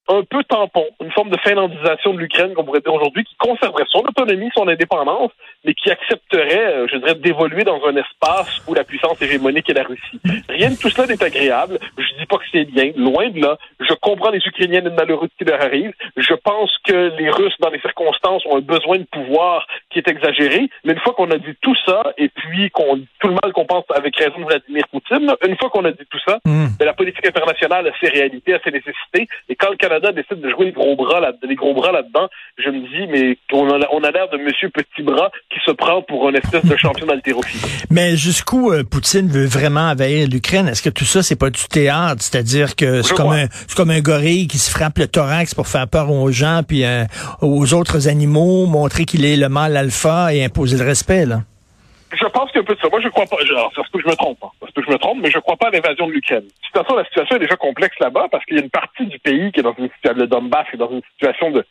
un 0.09 0.23
peu 0.29 0.43
tampon, 0.45 0.87
une 1.01 1.13
forme 1.13 1.31
de 1.31 1.39
finlandisation 1.39 2.13
de 2.15 2.19
l'Ukraine, 2.19 2.55
qu'on 2.55 2.65
pourrait 2.65 2.81
dire 2.81 2.93
aujourd'hui, 2.93 3.25
qui 3.25 3.37
conserverait 3.37 3.85
son 3.89 4.01
autonomie, 4.01 4.51
son 4.55 4.67
indépendance, 4.67 5.31
mais 5.65 5.75
qui 5.75 5.91
accepterait, 5.91 6.75
euh, 6.75 6.87
je 6.91 6.97
dirais, 6.97 7.15
d'évoluer 7.15 7.63
dans 7.63 7.81
un 7.87 7.95
espace 7.97 8.61
où 8.67 8.75
la 8.75 8.83
puissance 8.85 9.21
hégémonique 9.23 9.71
est 9.71 9.75
la 9.75 9.85
Russie? 9.85 10.21
Rien 10.49 10.71
de 10.71 10.77
tout 10.77 10.89
cela 10.89 11.07
n'est 11.07 11.23
agréable. 11.23 11.79
Pas 12.33 12.39
que 12.39 12.45
c'est 12.51 12.65
bien, 12.65 12.93
loin 12.97 13.29
de 13.29 13.43
là. 13.43 13.59
Je 13.79 13.93
comprends 14.01 14.31
les 14.31 14.41
Ukrainiens 14.47 14.79
et 14.79 14.85
le 14.85 14.91
malheureux 14.91 15.29
qui 15.37 15.45
leur 15.45 15.61
arrive. 15.61 15.93
Je 16.17 16.33
pense 16.33 16.71
que 16.83 17.13
les 17.19 17.29
Russes, 17.29 17.53
dans 17.61 17.69
les 17.69 17.81
circonstances, 17.81 18.43
ont 18.47 18.57
un 18.57 18.63
besoin 18.63 18.97
de 18.97 19.05
pouvoir 19.05 19.67
qui 19.91 19.99
est 19.99 20.09
exagéré. 20.09 20.71
Mais 20.85 20.95
une 20.95 21.01
fois 21.01 21.13
qu'on 21.13 21.31
a 21.31 21.37
dit 21.37 21.55
tout 21.61 21.77
ça, 21.85 22.15
et 22.17 22.31
puis 22.31 22.71
qu'on 22.71 23.01
tout 23.21 23.29
le 23.29 23.35
mal 23.35 23.53
qu'on 23.53 23.67
pense 23.67 23.85
avec 23.95 24.17
raison 24.17 24.39
de 24.39 24.47
Vladimir 24.47 24.85
Poutine, 24.91 25.31
une 25.47 25.57
fois 25.59 25.69
qu'on 25.69 25.85
a 25.85 25.91
dit 25.91 26.07
tout 26.09 26.21
ça, 26.27 26.39
hmm. 26.47 26.69
ben, 26.79 26.87
la 26.87 26.95
politique 26.95 27.27
internationale 27.27 27.87
a 27.87 27.93
ses 28.01 28.09
réalités, 28.09 28.55
a 28.55 28.61
ses 28.65 28.71
nécessités. 28.71 29.29
Et 29.51 29.55
quand 29.55 29.71
le 29.71 29.77
Canada 29.77 30.11
décide 30.11 30.41
de 30.41 30.49
jouer 30.49 30.67
les 30.67 30.73
gros 30.73 30.97
bras 30.97 31.21
là, 31.21 31.33
les 31.43 31.55
gros 31.55 31.75
bras 31.75 31.93
là-dedans, 31.93 32.29
je 32.57 32.71
me 32.71 32.81
dis, 32.81 33.07
mais 33.13 33.37
on 33.53 33.69
a, 33.69 33.87
on 33.93 34.03
a 34.05 34.11
l'air 34.11 34.31
de 34.31 34.39
Monsieur 34.39 34.71
Petit 34.71 35.03
Bras 35.03 35.31
qui 35.51 35.61
se 35.67 35.73
prend 35.73 36.01
pour 36.01 36.29
un 36.29 36.33
espèce 36.33 36.65
de 36.65 36.77
champion 36.77 37.07
d'haltérophilie. 37.07 37.63
Mais 37.91 38.17
jusqu'où 38.17 38.73
euh, 38.73 38.85
Poutine 38.85 39.29
veut 39.29 39.47
vraiment 39.47 39.91
envahir 39.91 40.29
l'Ukraine? 40.29 40.69
Est-ce 40.69 40.83
que 40.83 40.91
tout 40.91 41.05
ça, 41.05 41.23
c'est 41.23 41.39
pas 41.39 41.51
du 41.51 41.65
théâtre? 41.69 42.22
C'est-à-dire 42.23 42.77
que 42.77 43.03
c'est 43.03 43.15
comme, 43.15 43.33
un, 43.33 43.47
comme 43.77 43.91
un 43.91 44.01
gorille 44.01 44.47
qui 44.47 44.59
se 44.59 44.71
frappe 44.71 44.99
le 44.99 45.07
thorax 45.07 45.55
pour 45.55 45.67
faire 45.67 45.89
peur 45.89 46.11
aux 46.11 46.31
gens 46.31 46.63
puis 46.67 46.85
euh, 46.85 47.05
aux 47.41 47.75
autres 47.75 48.09
animaux, 48.09 48.67
montrer 48.67 49.05
qu'il 49.05 49.25
est 49.25 49.37
le 49.37 49.49
mâle 49.49 49.77
alpha 49.77 50.33
et 50.35 50.45
imposer 50.45 50.79
le 50.79 50.85
respect, 50.85 51.27
là? 51.27 51.41
Je 52.13 52.27
pense 52.27 52.51
qu'il 52.51 52.57
y 52.57 52.59
a 52.59 52.63
un 52.63 52.65
peu 52.67 52.75
de 52.75 52.81
ça. 52.81 52.89
Moi, 52.91 53.01
je 53.01 53.09
crois 53.09 53.25
pas. 53.25 53.37
Se 53.39 53.91
peut 53.91 53.99
que 53.99 54.05
je 54.05 54.11
me 54.11 54.17
trompe. 54.17 54.39
Hein. 54.43 54.49
Peut 54.61 54.83
que 54.83 54.87
je 54.87 54.93
me 54.93 54.99
trompe, 54.99 55.19
mais 55.23 55.31
je 55.31 55.39
crois 55.39 55.57
pas 55.57 55.69
à 55.69 55.71
l'invasion 55.71 56.07
de 56.07 56.13
l'Ukraine. 56.13 56.43
De 56.43 56.47
toute 56.47 56.83
façon, 56.83 56.97
la 56.97 57.05
situation 57.05 57.37
est 57.37 57.41
déjà 57.41 57.57
complexe 57.57 57.99
là-bas 58.01 58.27
parce 58.31 58.45
qu'il 58.45 58.57
y 58.57 58.61
a 58.61 58.63
une 58.63 58.71
partie 58.71 59.07
du 59.07 59.19
pays 59.19 59.51
qui 59.53 59.61
est 59.61 59.63
dans 59.63 59.75
une 59.79 59.89
situation, 59.89 60.21
le 60.21 60.27
Donbass 60.27 60.67
est 60.75 60.77
dans 60.77 60.91
une 60.91 61.03
situation 61.15 61.51
de, 61.51 61.65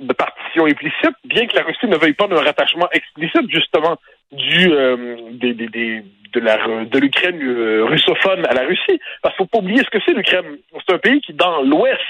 de 0.00 0.12
partition 0.12 0.66
implicite, 0.66 1.16
bien 1.24 1.46
que 1.46 1.56
la 1.56 1.62
Russie 1.62 1.86
ne 1.86 1.96
veuille 1.96 2.14
pas 2.14 2.26
d'un 2.26 2.40
rattachement 2.40 2.88
explicite, 2.92 3.50
justement, 3.50 3.96
du 4.32 4.72
euh, 4.72 5.16
des, 5.32 5.54
des, 5.54 5.68
des, 5.68 6.02
de 6.32 6.40
la 6.40 6.84
de 6.84 6.98
l'Ukraine 6.98 7.40
euh, 7.42 7.84
russophone 7.84 8.46
à 8.46 8.54
la 8.54 8.62
Russie. 8.62 8.98
Parce 9.22 9.36
qu'il 9.36 9.44
faut 9.44 9.50
pas 9.50 9.58
oublier 9.58 9.82
ce 9.84 9.90
que 9.90 9.98
c'est 10.04 10.14
l'Ukraine. 10.14 10.58
C'est 10.86 10.94
un 10.94 10.98
pays 10.98 11.20
qui, 11.20 11.34
dans 11.34 11.62
l'Ouest, 11.62 12.00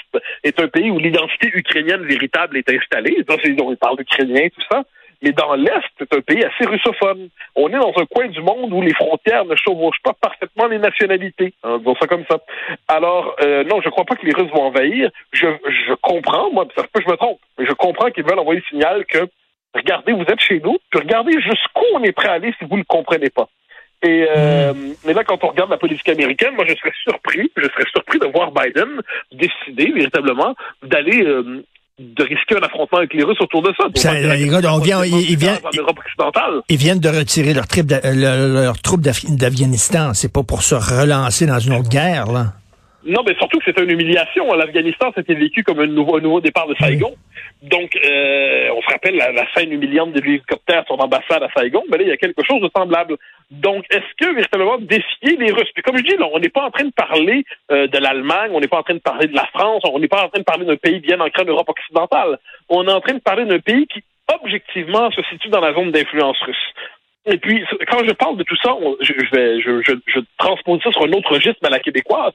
est 0.45 0.59
un 0.61 0.69
pays 0.69 0.91
où 0.91 0.99
l'identité 0.99 1.51
ukrainienne 1.53 2.05
véritable 2.05 2.57
est 2.57 2.71
installée. 2.71 3.25
Donc, 3.27 3.41
on 3.69 3.77
parle 3.77 3.99
d'Ukrainien, 3.99 4.49
tout 4.55 4.63
ça. 4.71 4.85
Mais 5.23 5.33
dans 5.33 5.55
l'Est, 5.55 5.89
c'est 5.99 6.13
un 6.15 6.21
pays 6.21 6.45
assez 6.45 6.65
russophone. 6.69 7.29
On 7.55 7.69
est 7.69 7.79
dans 7.79 7.93
un 7.97 8.07
coin 8.07 8.27
du 8.29 8.41
monde 8.41 8.73
où 8.73 8.83
les 8.83 8.95
frontières 8.95 9.45
ne 9.45 9.55
chevauchent 9.55 10.03
pas 10.03 10.15
parfaitement 10.15 10.67
les 10.67 10.79
nationalités. 10.79 11.55
Hein, 11.63 11.79
disons 11.79 11.95
ça 12.01 12.07
comme 12.09 12.25
ça. 12.29 12.39
Alors, 12.89 13.37
euh, 13.41 13.63
non, 13.65 13.81
je 13.81 13.89
crois 13.89 14.05
pas 14.05 14.17
que 14.17 14.27
les 14.27 14.33
Russes 14.33 14.51
vont 14.51 14.65
envahir. 14.65 15.11
Je, 15.33 15.47
je 15.65 15.95
comprends, 15.95 16.51
moi, 16.51 16.67
ça 16.75 16.83
se 16.83 16.89
peut 16.89 17.01
que 17.01 17.07
je 17.07 17.11
me 17.11 17.17
trompe, 17.17 17.39
mais 17.59 17.67
je 17.67 17.73
comprends 17.73 18.11
qu'ils 18.11 18.25
veulent 18.25 18.39
envoyer 18.39 18.61
le 18.61 18.67
signal 18.69 19.05
que, 19.07 19.29
regardez, 19.75 20.13
vous 20.13 20.23
êtes 20.23 20.41
chez 20.41 20.61
nous, 20.61 20.79
puis 20.91 21.01
regardez 21.01 21.33
jusqu'où 21.41 21.85
on 21.95 22.03
est 22.03 22.13
prêt 22.13 22.29
à 22.29 22.33
aller 22.33 22.53
si 22.59 22.65
vous 22.65 22.75
ne 22.75 22.81
le 22.81 22.85
comprenez 22.85 23.31
pas. 23.31 23.49
Et 24.03 24.27
euh, 24.37 24.73
hmm. 24.73 24.95
mais 25.07 25.13
là, 25.15 25.23
quand 25.23 25.43
on 25.45 25.49
regarde 25.49 25.71
la 25.71 25.77
politique 25.77 26.09
américaine, 26.09 26.55
moi, 26.55 26.65
je 26.69 26.75
serais 26.75 26.93
surpris, 27.05 27.51
je 27.57 27.69
serais 27.69 27.89
surpris 27.93 28.19
de 28.19 28.27
voir 28.27 28.51
Biden 28.51 29.01
décider 29.31 29.93
véritablement 29.93 30.57
d'aller 30.83 31.25
euh, 31.25 31.65
de 31.99 32.23
risquer 32.23 32.57
un 32.57 32.65
affrontement 32.65 32.99
avec 32.99 33.13
les 33.15 33.23
Russes 33.23 33.41
autour 33.41 33.63
de 33.63 33.73
ça. 33.79 33.87
ça 33.95 34.15
les 34.15 34.49
gars, 34.49 34.61
on 34.73 34.79
vient, 34.79 35.05
ils, 35.05 35.37
viennent, 35.37 35.59
ils, 36.69 36.77
viennent 36.77 37.01
de 37.01 37.09
retirer 37.09 37.53
leur, 37.53 37.67
trip 37.67 37.93
leur, 38.03 38.81
troupes 38.81 39.03
d'Afghanistan. 39.03 40.15
C'est 40.15 40.33
pas 40.33 40.43
pour 40.43 40.63
se 40.63 40.75
relancer 40.75 41.47
dans 41.47 41.59
une 41.59 41.75
autre 41.75 41.89
guerre, 41.89 42.33
là. 42.33 42.55
Non, 43.05 43.23
mais 43.27 43.35
surtout 43.35 43.59
que 43.59 43.65
c'était 43.65 43.83
une 43.83 43.91
humiliation. 43.91 44.53
L'Afghanistan, 44.53 45.11
c'était 45.15 45.35
vécu 45.35 45.65
comme 45.65 45.81
un 45.81 45.87
nouveau, 45.87 46.21
nouveau 46.21 46.41
départ 46.41 46.69
de 46.69 46.75
Saigon. 46.77 47.15
Donc, 47.63 47.97
euh, 47.97 48.69
on 48.77 48.81
se 48.81 48.93
rappelle 48.93 49.17
la, 49.17 49.45
scène 49.55 49.73
humiliante 49.73 50.13
de 50.13 50.21
l'hélicoptère 50.21 50.85
sur 50.87 50.97
l'ambassade 50.97 51.43
à 51.43 51.49
Saigon. 51.57 51.83
Mais 51.91 51.99
là, 51.99 52.05
il 52.05 52.09
y 52.09 52.13
a 52.13 52.17
quelque 52.17 52.45
chose 52.45 52.61
de 52.61 52.71
semblable. 52.75 53.17
Donc, 53.51 53.85
est-ce 53.91 54.15
que 54.25 54.33
véritablement 54.33 54.79
défier 54.79 55.37
les 55.37 55.53
Russes? 55.53 55.71
Puis 55.75 55.83
comme 55.83 55.99
je 55.99 56.05
dis, 56.05 56.17
là, 56.17 56.29
on 56.33 56.39
n'est 56.39 56.49
pas 56.49 56.65
en 56.65 56.71
train 56.71 56.85
de 56.85 56.93
parler 56.93 57.45
euh, 57.71 57.89
de 57.89 57.99
l'Allemagne, 57.99 58.51
on 58.55 58.61
n'est 58.61 58.69
pas 58.69 58.79
en 58.79 58.83
train 58.83 58.95
de 58.95 59.01
parler 59.01 59.27
de 59.27 59.35
la 59.35 59.47
France, 59.47 59.83
on 59.85 59.99
n'est 59.99 60.09
pas 60.09 60.25
en 60.25 60.29
train 60.29 60.41
de 60.41 60.45
parler 60.45 60.65
d'un 60.65 60.77
pays 60.77 61.01
bien 61.01 61.21
ancré 61.21 61.43
en 61.43 61.47
Europe 61.47 61.69
occidentale. 61.69 62.39
On 62.69 62.87
est 62.87 62.93
en 62.93 63.01
train 63.01 63.15
de 63.15 63.21
parler 63.21 63.45
d'un 63.45 63.59
pays 63.59 63.87
qui 63.87 64.03
objectivement 64.33 65.11
se 65.11 65.23
situe 65.25 65.49
dans 65.49 65.61
la 65.61 65.75
zone 65.75 65.91
d'influence 65.91 66.39
russe. 66.41 66.73
Et 67.25 67.39
puis, 67.39 67.65
quand 67.89 68.05
je 68.05 68.13
parle 68.13 68.37
de 68.37 68.43
tout 68.43 68.57
ça, 68.57 68.77
je, 69.01 69.13
vais, 69.13 69.61
je, 69.61 69.81
je, 69.83 69.93
je, 70.07 70.21
transpose 70.39 70.81
ça 70.83 70.91
sur 70.91 71.05
un 71.05 71.13
autre 71.13 71.33
registre 71.33 71.61
à 71.65 71.71
la 71.71 71.79
québécoise. 71.79 72.33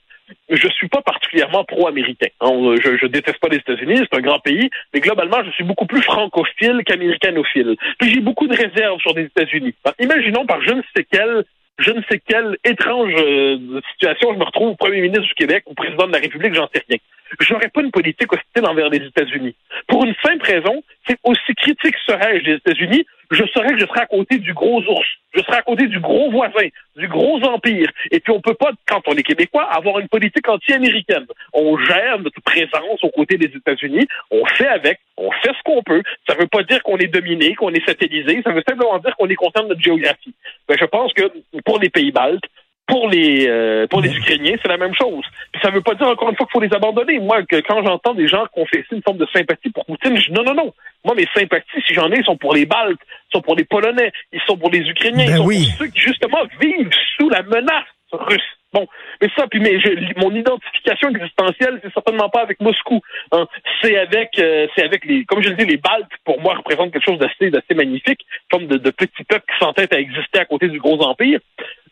Je 0.50 0.68
suis 0.70 0.88
pas 0.88 1.02
particulièrement 1.02 1.66
pro-américain. 1.66 2.28
Hein. 2.40 2.76
Je, 2.82 2.98
je 2.98 3.06
déteste 3.08 3.40
pas 3.40 3.50
les 3.50 3.58
États-Unis, 3.58 3.98
c'est 3.98 4.18
un 4.18 4.22
grand 4.22 4.40
pays, 4.40 4.70
mais 4.94 5.02
globalement, 5.02 5.44
je 5.44 5.52
suis 5.52 5.66
beaucoup 5.66 5.88
plus 5.88 6.02
francophile 6.02 6.84
qu'américanophile. 6.86 7.76
Puis 8.00 8.14
j'ai 8.14 8.22
beaucoup 8.22 8.48
de 8.48 8.56
réserves 8.56 9.00
sur 9.02 9.14
les 9.14 9.24
États-Unis. 9.24 9.74
Imaginons 10.00 10.46
par 10.46 10.62
je 10.62 10.72
ne 10.72 10.82
sais 10.96 11.06
quel 11.10 11.44
je 11.80 11.92
ne 11.92 12.02
sais 12.10 12.20
quelle 12.26 12.58
étrange 12.64 13.14
euh, 13.18 13.82
situation 13.92 14.34
je 14.34 14.40
me 14.40 14.46
retrouve 14.46 14.76
premier 14.78 15.02
ministre 15.02 15.28
du 15.28 15.34
Québec 15.36 15.64
ou 15.68 15.76
président 15.76 16.08
de 16.08 16.14
la 16.14 16.20
République, 16.20 16.56
j'en 16.56 16.68
sais 16.74 16.84
rien. 16.90 16.98
J'aurais 17.40 17.70
pas 17.70 17.82
une 17.82 17.92
politique 17.92 18.32
hostile 18.34 18.66
envers 18.66 18.90
les 18.90 19.06
États-Unis. 19.06 19.54
Pour 19.88 20.04
une 20.06 20.16
simple 20.26 20.46
raison, 20.46 20.84
c'est 21.06 21.18
aussi 21.24 21.54
critique 21.56 21.96
serais-je 22.08 22.46
des 22.46 22.54
États-Unis, 22.54 23.06
je 23.32 23.44
saurais 23.54 23.74
que 23.74 23.80
je 23.80 23.86
serais 23.86 24.02
à 24.02 24.06
côté 24.06 24.38
du 24.38 24.54
gros 24.54 24.82
ours, 24.82 25.08
je 25.34 25.42
serais 25.42 25.58
à 25.58 25.62
côté 25.62 25.88
du 25.88 26.00
gros 26.00 26.32
voisin, 26.32 26.68
du 26.96 27.08
gros 27.08 27.42
empire. 27.44 27.90
Et 28.12 28.20
puis 28.20 28.32
on 28.32 28.42
peut 28.42 28.54
pas, 28.54 28.72
quand 28.88 29.02
on 29.08 29.14
est 29.14 29.24
québécois, 29.24 29.64
avoir 29.64 30.00
une 30.00 30.08
politique 30.08 30.48
anti-américaine. 30.48 31.26
On 31.54 31.78
gère 31.78 32.20
notre 32.20 32.42
présence 32.42 33.04
aux 33.04 33.10
côtés 33.10 33.38
des 33.38 33.56
États-Unis, 33.56 34.08
on 34.32 34.46
fait 34.46 34.68
avec, 34.68 35.00
on 35.18 35.32
fait 35.32 35.54
ce 35.58 35.64
qu'on 35.64 35.84
peut. 35.84 36.04
Ça 36.28 36.36
veut 36.36 36.48
pas 36.48 36.64
dire 36.64 36.82
qu'on 36.84 36.98
est 36.98 37.08
dominé, 37.08 37.56
qu'on 37.56 37.74
est 37.74 37.86
satellisé, 37.86 38.42
ça 38.44 38.52
veut 38.52 38.64
simplement 38.68 38.98
dire 39.00 39.16
qu'on 39.18 39.28
est 39.28 39.36
content 39.36 39.64
de 39.64 39.70
notre 39.70 39.82
géographie. 39.82 40.34
Ben, 40.68 40.78
je 40.80 40.86
pense 40.86 41.14
que 41.14 41.32
pour 41.66 41.80
les 41.80 41.90
pays 41.90 42.12
baltes, 42.12 42.46
pour 42.88 43.10
les 43.10 43.48
euh, 43.48 43.86
pour 43.88 44.02
les 44.02 44.16
Ukrainiens, 44.16 44.56
c'est 44.62 44.70
la 44.70 44.78
même 44.78 44.96
chose. 44.96 45.24
Puis 45.52 45.62
ça 45.62 45.70
veut 45.70 45.82
pas 45.82 45.94
dire 45.96 46.08
encore 46.08 46.30
une 46.30 46.36
fois 46.36 46.46
qu'il 46.46 46.54
faut 46.54 46.66
les 46.66 46.74
abandonner. 46.74 47.20
Moi, 47.20 47.44
que 47.44 47.58
quand 47.58 47.86
j'entends 47.86 48.14
des 48.14 48.28
gens 48.28 48.46
confesser 48.54 48.88
une 48.92 49.04
forme 49.04 49.18
de 49.18 49.28
sympathie 49.34 49.70
pour 49.70 49.86
Poutine, 49.86 50.18
je 50.18 50.28
dis 50.28 50.32
non, 50.32 50.44
non, 50.44 50.56
non. 50.56 50.74
Moi, 51.04 51.16
mes 51.16 51.28
sympathies, 51.36 51.84
si 51.86 51.94
j'en 51.94 52.10
ai, 52.12 52.24
sont 52.24 52.38
pour 52.38 52.54
les 52.54 52.66
Baltes, 52.66 53.00
sont 53.32 53.42
pour 53.42 53.56
les 53.56 53.66
Polonais, 53.66 54.12
ils 54.32 54.42
sont 54.48 54.58
pour 54.58 54.72
les 54.72 54.80
Ukrainiens, 54.80 55.26
Ben 55.26 55.32
ils 55.34 55.38
sont 55.38 55.46
oui. 55.46 55.68
pour 55.68 55.78
ceux 55.86 55.92
qui 55.92 56.00
justement 56.00 56.44
vivent 56.62 56.90
sous 57.18 57.30
la 57.30 57.44
menace 57.44 57.86
russe. 58.12 58.42
Bon, 58.74 58.86
mais 59.22 59.30
ça, 59.36 59.48
puis 59.48 59.62
mais 59.62 59.80
je, 59.80 59.90
mon 60.20 60.36
identification 60.36 61.10
existentielle, 61.10 61.80
c'est 61.82 61.94
certainement 61.94 62.30
pas 62.30 62.42
avec 62.42 62.60
Moscou. 62.60 63.00
hein. 63.32 63.48
C'est 63.82 63.98
avec, 63.98 64.38
euh, 64.40 64.68
c'est 64.76 64.84
avec 64.84 65.06
les, 65.06 65.24
comme 65.24 65.42
je 65.42 65.50
le 65.50 65.56
dis, 65.56 65.66
les 65.66 65.78
Baltes. 65.78 66.12
Pour 66.26 66.42
moi, 66.42 66.56
représentent 66.56 66.92
quelque 66.92 67.06
chose 67.06 67.18
d'assez, 67.18 67.50
d'assez 67.50 67.74
magnifique, 67.74 68.26
comme 68.52 68.68
de, 68.68 68.78
de 68.78 68.90
petits 68.92 69.24
peuples 69.24 69.46
qui 69.52 69.58
s'entêtent 69.64 69.94
à 69.94 70.00
exister 70.00 70.40
à 70.40 70.46
côté 70.46 70.68
du 70.68 70.80
gros 70.80 71.02
empire. 71.02 71.40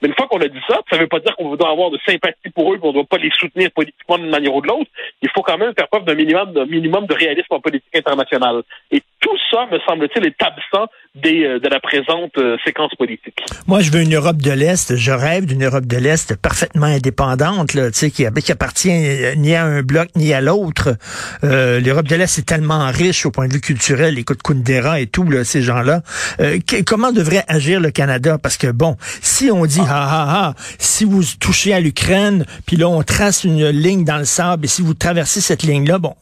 Mais 0.02 0.10
une 0.10 0.16
fois 0.16 0.28
qu'on 0.28 0.42
a 0.42 0.48
dit 0.48 0.60
ça, 0.68 0.82
ça 0.90 0.98
veut 0.98 1.08
pas 1.08 1.20
dire 1.20 1.36
qu'on 1.36 1.56
doit 1.56 1.70
avoir 1.70 1.90
de 1.92 2.00
sympathie 2.06 2.50
pour 2.54 2.74
eux, 2.74 2.78
qu'on 2.78 2.92
doit 2.92 3.06
pas 3.06 3.18
les 3.18 3.32
soutenir 3.32 3.72
politiquement 3.72 4.18
d'une 4.18 4.30
manière 4.30 4.54
ou 4.54 4.62
de 4.62 4.68
l'autre. 4.68 4.90
Il 5.22 5.30
faut 5.30 5.42
quand 5.42 5.58
même 5.58 5.74
faire 5.78 5.88
preuve 5.88 6.06
d'un 6.06 6.16
minimum, 6.16 6.54
de 6.54 7.14
réalisme 7.14 7.48
en 7.52 7.60
politique 7.60 7.96
internationale. 7.96 8.64
Et 8.92 9.02
tout 9.20 9.38
ça, 9.56 9.66
me 9.72 9.80
semble-t-il, 9.88 10.26
est 10.26 10.42
absent 10.42 10.88
des, 11.16 11.46
euh, 11.46 11.60
de 11.60 11.70
la 11.70 11.80
présente 11.80 12.38
euh, 12.38 12.58
séquence 12.66 12.94
politique. 12.96 13.40
Moi, 13.68 13.80
je 13.80 13.90
veux 13.90 14.02
une 14.02 14.14
Europe 14.14 14.42
de 14.42 14.52
l'Est. 14.52 14.96
Je 14.98 15.12
rêve 15.12 15.46
d'une 15.46 15.64
Europe 15.64 15.86
de 15.86 15.98
l'Est 15.98 16.36
parfaitement 16.36 16.88
indépendante, 16.88 17.74
là, 17.74 17.90
tu 17.90 18.00
sais, 18.00 18.12
qui, 18.12 18.26
qui 18.44 18.52
appartient 18.52 18.92
euh, 18.92 19.36
ni 19.36 19.56
à 19.56 19.64
un 19.64 19.82
bloc 19.82 20.10
ni 20.16 20.34
à 20.34 20.42
l'autre. 20.42 20.98
Euh, 21.44 21.80
L'Europe 21.80 22.08
de 22.08 22.16
l'Est 22.16 22.38
est 22.38 22.46
tellement 22.46 22.88
riche 22.92 23.26
au 23.26 23.32
point 23.32 23.48
de 23.48 23.54
vue 23.54 23.62
culturel. 23.62 24.20
Écoute 24.20 24.42
Kundera 24.44 25.00
et 25.00 25.08
tout, 25.08 25.24
là, 25.24 25.46
ces 25.46 25.62
gens-là. 25.62 26.02
Euh, 26.42 26.60
comment 26.86 27.14
devrait 27.14 27.46
agir 27.48 27.80
le 27.80 27.92
Canada? 27.92 28.38
Parce 28.38 28.58
que 28.58 28.68
bon, 28.68 28.98
si 29.22 29.50
on 29.52 29.66
dit 29.66 29.82
ah 29.88 30.08
ah 30.10 30.26
ah, 30.30 30.54
si 30.80 31.06
vous 31.06 31.24
touchez 31.40 31.74
à 31.74 31.80
l'Ukraine, 31.80 32.46
puis 32.66 32.76
là 32.76 32.90
on 32.90 33.04
trace 33.04 33.44
une 33.44 33.70
ligne 33.70 34.04
dans 34.04 34.18
le 34.18 34.26
sable, 34.26 34.66
et 34.66 34.68
si 34.68 34.82
vous 34.82 34.94
traversez 34.94 35.40
cette 35.40 35.64
ligne-là, 35.64 35.98
bon, 35.98 36.16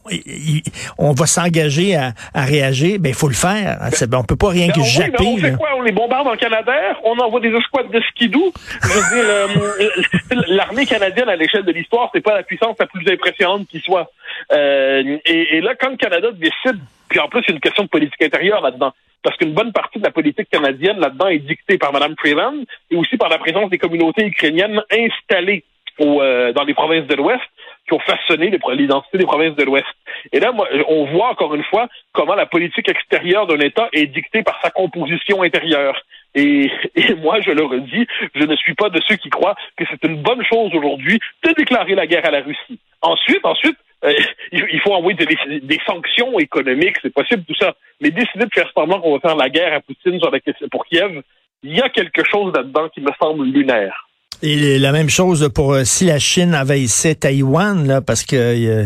on 0.98 1.12
va 1.12 1.26
s'engager 1.26 1.96
à, 1.96 2.14
à 2.32 2.44
réagir. 2.44 2.98
Ben 3.00 3.08
il 3.08 3.14
faut 3.14 3.23
le 3.28 3.34
faire. 3.34 3.78
Ben, 4.08 4.18
on 4.18 4.24
peut 4.24 4.36
pas 4.36 4.50
rien 4.50 4.68
que 4.68 4.80
oui, 4.80 4.86
on 5.18 5.36
fait 5.36 5.50
là. 5.50 5.56
quoi? 5.56 5.70
On 5.76 5.82
les 5.82 5.92
bombarde 5.92 6.28
en 6.28 6.36
Canadair? 6.36 7.00
On 7.04 7.18
envoie 7.18 7.40
des 7.40 7.54
escouades 7.54 7.90
de 7.90 8.00
skidoo? 8.10 8.52
Je 8.82 8.88
veux 8.88 9.16
dire, 9.16 9.24
euh, 9.28 10.42
l'armée 10.48 10.86
canadienne 10.86 11.28
à 11.28 11.36
l'échelle 11.36 11.64
de 11.64 11.72
l'histoire, 11.72 12.10
c'est 12.14 12.20
pas 12.20 12.34
la 12.34 12.42
puissance 12.42 12.76
la 12.78 12.86
plus 12.86 13.06
impressionnante 13.10 13.66
qui 13.68 13.80
soit. 13.80 14.10
Euh, 14.52 15.18
et, 15.26 15.56
et 15.56 15.60
là, 15.60 15.74
quand 15.80 15.90
le 15.90 15.96
Canada 15.96 16.28
décide, 16.32 16.80
puis 17.08 17.20
en 17.20 17.28
plus, 17.28 17.40
il 17.42 17.50
y 17.50 17.52
a 17.52 17.54
une 17.54 17.60
question 17.60 17.84
de 17.84 17.88
politique 17.88 18.22
intérieure 18.22 18.60
là-dedans. 18.60 18.92
Parce 19.22 19.36
qu'une 19.38 19.54
bonne 19.54 19.72
partie 19.72 19.98
de 19.98 20.04
la 20.04 20.10
politique 20.10 20.50
canadienne 20.50 21.00
là-dedans 21.00 21.28
est 21.28 21.38
dictée 21.38 21.78
par 21.78 21.92
Mme 21.92 22.14
Freeland 22.18 22.56
et 22.90 22.96
aussi 22.96 23.16
par 23.16 23.30
la 23.30 23.38
présence 23.38 23.70
des 23.70 23.78
communautés 23.78 24.26
ukrainiennes 24.26 24.82
installées 24.92 25.64
au, 25.98 26.20
euh, 26.20 26.52
dans 26.52 26.64
les 26.64 26.74
provinces 26.74 27.06
de 27.06 27.14
l'Ouest 27.14 27.40
qui 27.86 27.94
ont 27.94 28.00
façonné 28.00 28.50
l'identité 28.50 29.18
des 29.18 29.26
provinces 29.26 29.56
de 29.56 29.64
l'Ouest. 29.64 29.86
Et 30.32 30.40
là, 30.40 30.52
moi, 30.52 30.66
on 30.88 31.04
voit 31.06 31.28
encore 31.28 31.54
une 31.54 31.64
fois 31.64 31.88
comment 32.12 32.34
la 32.34 32.46
politique 32.46 32.88
extérieure 32.88 33.46
d'un 33.46 33.58
État 33.58 33.88
est 33.92 34.06
dictée 34.06 34.42
par 34.42 34.58
sa 34.62 34.70
composition 34.70 35.42
intérieure. 35.42 36.00
Et, 36.34 36.70
et 36.94 37.14
moi, 37.14 37.40
je 37.40 37.50
le 37.50 37.64
redis, 37.64 38.06
je 38.34 38.44
ne 38.44 38.56
suis 38.56 38.74
pas 38.74 38.88
de 38.88 39.00
ceux 39.06 39.16
qui 39.16 39.30
croient 39.30 39.56
que 39.76 39.84
c'est 39.90 40.04
une 40.08 40.22
bonne 40.22 40.44
chose 40.44 40.74
aujourd'hui 40.74 41.20
de 41.44 41.52
déclarer 41.52 41.94
la 41.94 42.06
guerre 42.06 42.26
à 42.26 42.30
la 42.30 42.40
Russie. 42.40 42.78
Ensuite, 43.02 43.44
ensuite, 43.44 43.76
euh, 44.04 44.14
il 44.52 44.80
faut 44.80 44.92
envoyer 44.92 45.16
des, 45.18 45.60
des 45.60 45.80
sanctions 45.86 46.38
économiques, 46.38 46.96
c'est 47.02 47.12
possible 47.12 47.44
tout 47.44 47.54
ça. 47.54 47.74
Mais 48.00 48.10
décider 48.10 48.46
de 48.46 48.54
faire 48.54 48.70
semblant 48.74 49.00
qu'on 49.00 49.12
va 49.12 49.20
faire 49.20 49.36
la 49.36 49.50
guerre 49.50 49.74
à 49.74 49.80
Poutine 49.80 50.18
sur 50.20 50.30
la 50.30 50.40
question 50.40 50.68
pour 50.68 50.86
Kiev, 50.86 51.22
il 51.62 51.76
y 51.76 51.80
a 51.80 51.88
quelque 51.88 52.22
chose 52.30 52.52
là-dedans 52.54 52.88
qui 52.88 53.00
me 53.00 53.10
semble 53.20 53.46
lunaire. 53.46 54.08
Et 54.46 54.78
la 54.78 54.92
même 54.92 55.08
chose 55.08 55.48
pour 55.54 55.72
euh, 55.72 55.84
si 55.84 56.04
la 56.04 56.18
Chine 56.18 56.54
envahissait 56.54 57.14
Taïwan, 57.14 57.86
là, 57.86 58.02
parce 58.02 58.24
que 58.24 58.36
euh, 58.36 58.84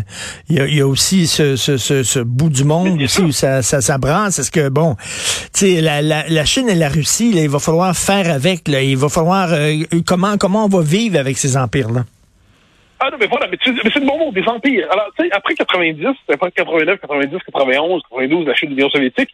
il 0.49 0.57
y, 0.57 0.61
a, 0.61 0.67
il 0.67 0.77
y 0.77 0.81
a 0.81 0.87
aussi 0.87 1.27
ce, 1.27 1.57
ce, 1.57 1.77
ce, 1.77 2.05
ce 2.05 2.21
bout 2.21 2.49
du 2.49 2.63
monde 2.63 3.03
aussi 3.03 3.23
où 3.23 3.33
ça, 3.33 3.61
ça, 3.63 3.81
ça 3.81 3.99
brasse. 3.99 4.39
Est-ce 4.39 4.53
que 4.53 4.69
bon, 4.69 4.95
tu 5.53 5.75
sais, 5.75 5.81
la, 5.81 6.01
la, 6.01 6.29
la 6.29 6.45
Chine 6.45 6.69
et 6.69 6.77
la 6.77 6.89
Russie, 6.89 7.33
là, 7.33 7.41
il 7.41 7.49
va 7.49 7.59
falloir 7.59 7.93
faire 7.97 8.33
avec. 8.33 8.69
Là, 8.69 8.83
il 8.83 8.97
va 8.97 9.09
falloir 9.09 9.49
euh, 9.53 9.83
comment 10.07 10.37
comment 10.39 10.67
on 10.67 10.69
va 10.69 10.81
vivre 10.81 11.19
avec 11.19 11.37
ces 11.37 11.57
empires 11.57 11.91
là. 11.91 12.05
Ah 13.01 13.09
non, 13.11 13.17
mais 13.19 13.27
voilà, 13.27 13.49
mais, 13.49 13.59
c'est 13.65 13.73
le 13.73 14.07
bon 14.07 14.17
mot, 14.17 14.31
des 14.31 14.47
empires. 14.47 14.87
Alors, 14.93 15.07
tu 15.19 15.25
sais, 15.25 15.33
après 15.33 15.55
90, 15.55 16.07
après 16.33 16.53
89, 16.53 17.01
90, 17.01 17.37
91, 17.47 18.03
92, 18.11 18.47
la 18.47 18.55
chute 18.55 18.71
de 18.71 18.77
l'Union 18.77 18.91
soviétique, 18.91 19.31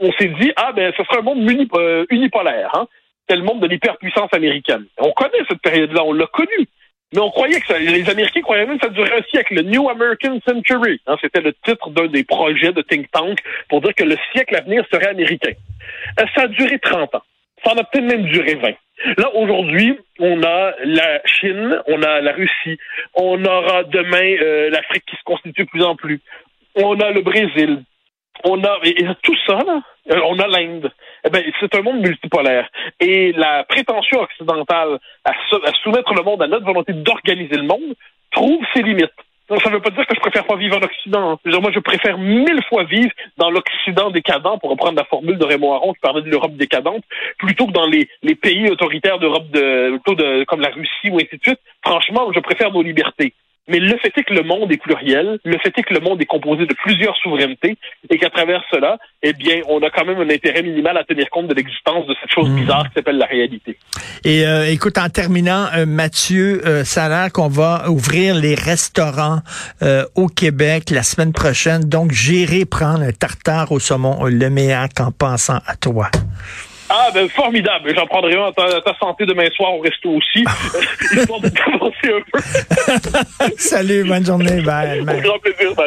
on 0.00 0.10
s'est 0.12 0.32
dit, 0.40 0.52
ah 0.56 0.72
ben, 0.74 0.90
ce 0.96 1.04
sera 1.04 1.18
un 1.18 1.22
monde 1.22 1.46
euh, 1.76 2.06
unipolaire, 2.08 2.70
hein. 2.74 2.86
C'est 3.28 3.36
le 3.36 3.42
monde 3.42 3.60
de 3.60 3.66
l'hyperpuissance 3.66 4.32
américaine. 4.32 4.86
On 4.98 5.12
connaît 5.12 5.44
cette 5.48 5.62
période-là, 5.62 6.04
on 6.04 6.12
l'a 6.12 6.26
connue. 6.26 6.68
Mais 7.14 7.20
on 7.20 7.30
croyait 7.30 7.60
que 7.60 7.66
ça, 7.66 7.78
les 7.78 8.08
Américains 8.10 8.40
croyaient 8.42 8.66
même 8.66 8.78
que 8.78 8.86
ça 8.86 8.92
durait 8.92 9.18
un 9.18 9.22
siècle. 9.30 9.54
Le 9.54 9.62
New 9.62 9.88
American 9.88 10.40
Century, 10.46 11.00
hein, 11.06 11.16
c'était 11.20 11.40
le 11.40 11.52
titre 11.64 11.90
d'un 11.90 12.08
des 12.08 12.24
projets 12.24 12.72
de 12.72 12.82
think 12.82 13.10
tank 13.12 13.38
pour 13.68 13.80
dire 13.80 13.94
que 13.94 14.02
le 14.04 14.16
siècle 14.32 14.56
à 14.56 14.60
venir 14.62 14.84
serait 14.92 15.08
américain. 15.08 15.52
Euh, 16.20 16.24
ça 16.34 16.42
a 16.42 16.48
duré 16.48 16.78
30 16.80 17.14
ans. 17.14 17.22
Ça 17.64 17.72
en 17.72 17.76
a 17.78 17.84
peut-être 17.84 18.04
même 18.04 18.24
duré 18.24 18.54
20. 18.56 18.70
Là, 19.18 19.34
aujourd'hui, 19.34 19.98
on 20.18 20.42
a 20.42 20.72
la 20.84 21.20
Chine, 21.26 21.80
on 21.86 22.02
a 22.02 22.20
la 22.20 22.32
Russie, 22.32 22.78
on 23.14 23.44
aura 23.44 23.84
demain 23.84 24.36
euh, 24.42 24.70
l'Afrique 24.70 25.04
qui 25.06 25.16
se 25.16 25.22
constitue 25.24 25.64
de 25.64 25.68
plus 25.68 25.84
en 25.84 25.94
plus. 25.94 26.20
On 26.74 26.98
a 27.00 27.12
le 27.12 27.20
Brésil. 27.20 27.82
On 28.44 28.62
a 28.64 28.78
et, 28.82 29.02
et 29.02 29.08
tout 29.22 29.36
ça, 29.46 29.58
là, 29.64 29.80
euh, 30.12 30.20
on 30.26 30.38
a 30.38 30.46
l'Inde. 30.48 30.90
Eh 31.26 31.30
ben, 31.30 31.42
c'est 31.60 31.74
un 31.74 31.82
monde 31.82 32.00
multipolaire. 32.00 32.68
Et 33.00 33.32
la 33.32 33.64
prétention 33.64 34.20
occidentale 34.20 34.98
à, 35.24 35.32
sou- 35.48 35.60
à 35.64 35.72
soumettre 35.82 36.14
le 36.14 36.22
monde 36.22 36.42
à 36.42 36.46
notre 36.46 36.64
volonté 36.64 36.92
d'organiser 36.92 37.56
le 37.56 37.64
monde 37.64 37.94
trouve 38.30 38.64
ses 38.74 38.82
limites. 38.82 39.10
Ça 39.48 39.70
ne 39.70 39.74
veut 39.76 39.80
pas 39.80 39.90
dire 39.90 40.04
que 40.06 40.14
je 40.14 40.20
préfère 40.20 40.44
pas 40.44 40.56
vivre 40.56 40.76
en 40.76 40.82
Occident. 40.82 41.30
hein. 41.32 41.38
Je 41.44 41.56
moi, 41.56 41.70
je 41.72 41.78
préfère 41.78 42.18
mille 42.18 42.60
fois 42.68 42.82
vivre 42.84 43.12
dans 43.36 43.48
l'Occident 43.50 44.10
décadent, 44.10 44.58
pour 44.60 44.70
reprendre 44.70 44.96
la 44.98 45.04
formule 45.04 45.38
de 45.38 45.44
Raymond 45.44 45.72
Aron 45.72 45.92
qui 45.92 46.00
parlait 46.00 46.22
de 46.22 46.28
l'Europe 46.30 46.56
décadente, 46.56 47.04
plutôt 47.38 47.66
que 47.66 47.72
dans 47.72 47.86
les, 47.86 48.08
les 48.24 48.34
pays 48.34 48.68
autoritaires 48.68 49.20
d'Europe 49.20 49.48
de, 49.50 49.90
plutôt 49.90 50.14
de, 50.16 50.42
comme 50.44 50.60
la 50.60 50.70
Russie 50.70 51.10
ou 51.10 51.16
ainsi 51.18 51.36
de 51.36 51.42
suite. 51.42 51.60
Franchement, 51.84 52.32
je 52.32 52.40
préfère 52.40 52.72
nos 52.72 52.82
libertés. 52.82 53.34
Mais 53.68 53.80
le 53.80 53.96
fait 53.98 54.12
est 54.16 54.22
que 54.22 54.34
le 54.34 54.42
monde 54.42 54.70
est 54.70 54.76
pluriel, 54.76 55.38
le 55.44 55.58
fait 55.58 55.72
est 55.76 55.82
que 55.82 55.94
le 55.94 56.00
monde 56.00 56.20
est 56.22 56.26
composé 56.26 56.66
de 56.66 56.74
plusieurs 56.74 57.16
souverainetés 57.16 57.76
et 58.08 58.18
qu'à 58.18 58.30
travers 58.30 58.62
cela, 58.70 58.98
eh 59.22 59.32
bien, 59.32 59.60
on 59.68 59.82
a 59.82 59.90
quand 59.90 60.04
même 60.04 60.18
un 60.18 60.30
intérêt 60.30 60.62
minimal 60.62 60.96
à 60.96 61.04
tenir 61.04 61.28
compte 61.30 61.48
de 61.48 61.54
l'existence 61.54 62.06
de 62.06 62.14
cette 62.20 62.30
chose 62.30 62.48
bizarre 62.50 62.88
qui 62.88 62.94
s'appelle 62.94 63.18
la 63.18 63.26
réalité. 63.26 63.76
Et 64.24 64.46
euh, 64.46 64.70
écoute, 64.70 64.98
en 64.98 65.08
terminant, 65.08 65.66
euh, 65.74 65.86
Mathieu, 65.86 66.62
euh, 66.66 66.84
ça 66.84 67.06
a 67.06 67.08
l'air 67.08 67.32
qu'on 67.32 67.48
va 67.48 67.90
ouvrir 67.90 68.34
les 68.34 68.54
restaurants 68.54 69.40
euh, 69.82 70.04
au 70.14 70.28
Québec 70.28 70.90
la 70.90 71.02
semaine 71.02 71.32
prochaine. 71.32 71.82
Donc, 71.82 72.12
j'irai 72.12 72.64
prendre 72.64 73.02
un 73.02 73.12
tartare 73.12 73.72
au 73.72 73.80
saumon 73.80 74.24
le 74.24 74.50
meilleur 74.50 74.88
en 75.00 75.10
pensant 75.10 75.58
à 75.66 75.76
toi. 75.76 76.10
Ah, 76.88 77.10
ben 77.12 77.28
formidable. 77.28 77.92
J'en 77.94 78.06
prendrai 78.06 78.34
un 78.36 78.46
à 78.46 78.52
ta, 78.52 78.98
santé 78.98 79.26
demain 79.26 79.48
soir 79.54 79.74
au 79.74 79.80
resto 79.80 80.10
aussi, 80.10 80.44
histoire 81.16 81.40
de 81.40 81.48
un 81.48 82.20
peu. 82.32 83.50
Salut, 83.58 84.04
bonne 84.04 84.24
journée. 84.24 84.62
Bye. 84.62 85.00
Au 85.00 85.04
grand 85.04 85.38
plaisir. 85.38 85.74